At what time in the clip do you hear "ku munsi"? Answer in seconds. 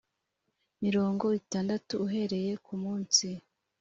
2.65-3.27